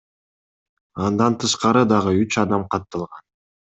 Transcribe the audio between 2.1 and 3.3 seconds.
үч адам катталган.